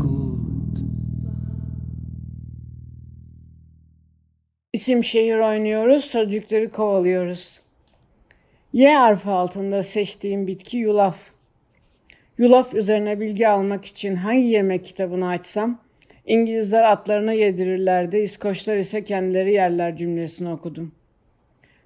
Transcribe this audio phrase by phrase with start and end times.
[0.00, 0.80] Écoute.
[4.72, 7.60] İsim şehir oynuyoruz, sözcükleri kovalıyoruz.
[8.72, 11.30] Y harfi altında seçtiğim bitki yulaf.
[12.38, 15.80] Yulaf üzerine bilgi almak için hangi yemek kitabını açsam,
[16.26, 20.92] İngilizler atlarına yedirirlerdi, İskoçlar ise kendileri yerler cümlesini okudum.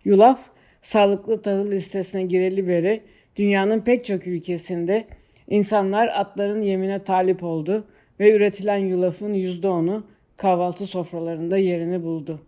[0.05, 0.41] Yulaf,
[0.83, 3.03] sağlıklı tahıl listesine gireli beri
[3.37, 5.05] dünyanın pek çok ülkesinde
[5.49, 7.87] insanlar atların yemine talip oldu
[8.21, 10.05] ve üretilen yulafın %10'u
[10.37, 12.41] kahvaltı sofralarında yerini buldu.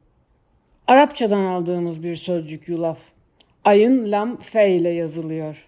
[0.87, 2.99] Arapçadan aldığımız bir sözcük yulaf.
[3.65, 5.67] Ayın lam fe ile yazılıyor.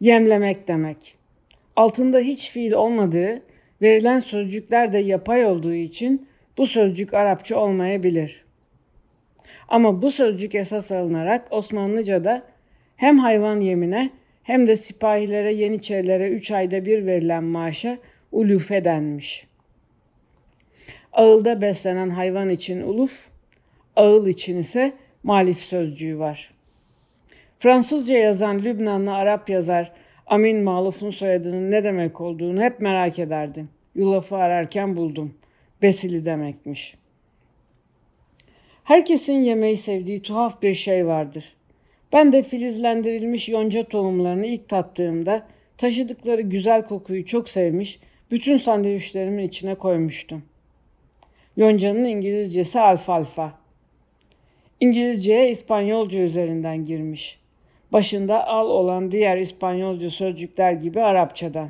[0.00, 1.14] Yemlemek demek.
[1.76, 3.42] Altında hiç fiil olmadığı,
[3.82, 6.28] verilen sözcükler de yapay olduğu için
[6.58, 8.44] bu sözcük Arapça olmayabilir.
[9.68, 12.42] Ama bu sözcük esas alınarak Osmanlıca'da
[12.96, 14.10] hem hayvan yemine
[14.44, 17.98] hem de sipahilere yeniçerilere 3 ayda bir verilen maaşa
[18.32, 19.46] ulufe denmiş.
[21.12, 23.26] Ağılda beslenen hayvan için uluf,
[23.96, 26.54] ağıl için ise malif sözcüğü var.
[27.58, 29.92] Fransızca yazan Lübnanlı Arap yazar
[30.26, 33.68] Amin Maluf'un soyadının ne demek olduğunu hep merak ederdim.
[33.94, 35.34] Yulafı ararken buldum.
[35.82, 36.96] Besili demekmiş.
[38.84, 41.54] Herkesin yemeği sevdiği tuhaf bir şey vardır.
[42.14, 45.46] Ben de filizlendirilmiş yonca tohumlarını ilk tattığımda
[45.78, 50.42] taşıdıkları güzel kokuyu çok sevmiş, bütün sandviçlerimin içine koymuştum.
[51.56, 53.52] Yonca'nın İngilizcesi alfalfa.
[54.80, 57.38] İngilizceye İspanyolca üzerinden girmiş.
[57.92, 61.68] Başında al olan diğer İspanyolca sözcükler gibi Arapçadan.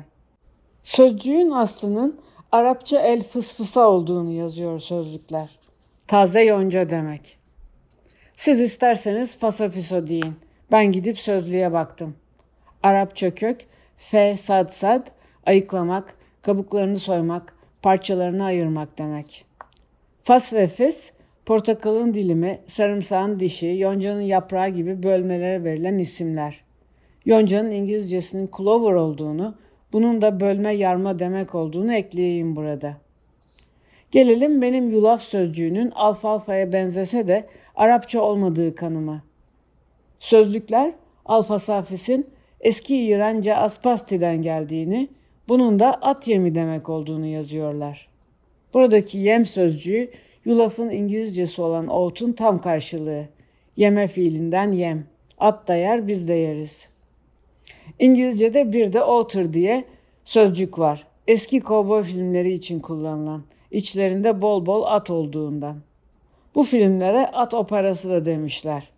[0.83, 2.19] Sözcüğün aslının
[2.51, 5.59] Arapça el fısfısa olduğunu yazıyor sözlükler.
[6.07, 7.44] Taze yonca demek.
[8.35, 10.35] Siz isterseniz fasafiso deyin.
[10.71, 12.15] Ben gidip sözlüğe baktım.
[12.83, 13.65] Arapça kök
[13.97, 15.07] fe sad sad
[15.45, 19.45] ayıklamak, kabuklarını soymak, parçalarını ayırmak demek.
[20.23, 21.11] Fas ve fes
[21.45, 26.63] portakalın dilimi, sarımsağın dişi, yoncanın yaprağı gibi bölmelere verilen isimler.
[27.25, 29.55] Yoncanın İngilizcesinin clover olduğunu,
[29.93, 32.97] bunun da bölme yarma demek olduğunu ekleyeyim burada.
[34.11, 39.23] Gelelim benim yulaf sözcüğünün alfalfaya benzese de Arapça olmadığı kanıma.
[40.19, 40.93] Sözlükler
[41.25, 42.27] alfasafis'in
[42.59, 45.07] eski İranca aspasti'den geldiğini,
[45.47, 48.07] bunun da at yemi demek olduğunu yazıyorlar.
[48.73, 50.11] Buradaki yem sözcüğü
[50.45, 53.25] yulafın İngilizcesi olan oat'un tam karşılığı.
[53.77, 55.05] Yeme fiilinden yem.
[55.37, 56.87] At da yer biz de yeriz.
[57.99, 59.83] İngilizce'de bir de otter diye
[60.25, 61.07] sözcük var.
[61.27, 63.43] Eski kovboy filmleri için kullanılan.
[63.71, 65.77] İçlerinde bol bol at olduğundan.
[66.55, 68.89] Bu filmlere at operası da demişler.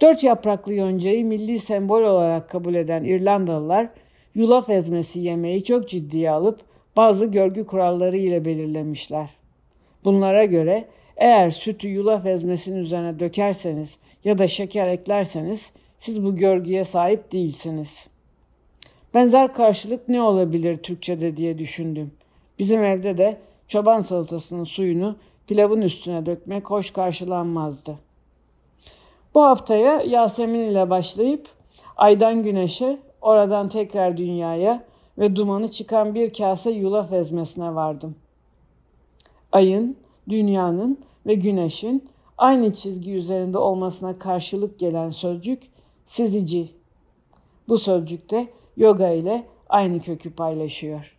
[0.00, 3.88] Dört yapraklı yoncayı milli sembol olarak kabul eden İrlandalılar
[4.34, 6.60] yulaf ezmesi yemeği çok ciddiye alıp
[6.96, 9.30] bazı görgü kuralları ile belirlemişler.
[10.04, 10.84] Bunlara göre
[11.16, 18.06] eğer sütü yulaf ezmesinin üzerine dökerseniz ya da şeker eklerseniz siz bu görgüye sahip değilsiniz.
[19.14, 22.10] Benzer karşılık ne olabilir Türkçe'de diye düşündüm.
[22.58, 23.36] Bizim evde de
[23.68, 27.98] çoban salatasının suyunu pilavın üstüne dökmek hoş karşılanmazdı.
[29.34, 31.48] Bu haftaya Yasemin ile başlayıp
[31.96, 34.84] aydan güneşe, oradan tekrar dünyaya
[35.18, 38.16] ve dumanı çıkan bir kase yulaf ezmesine vardım.
[39.52, 39.96] Ayın,
[40.28, 42.08] dünyanın ve güneşin
[42.38, 45.62] aynı çizgi üzerinde olmasına karşılık gelen sözcük
[46.06, 46.68] sizici.
[47.68, 51.15] Bu sözcükte yoga ile aynı kökü paylaşıyor.